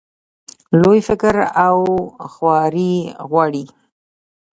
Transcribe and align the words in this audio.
لوی 0.81 0.99
فکر 1.07 1.35
او 1.65 1.77
خواري 2.33 2.93
غواړي. 3.29 3.65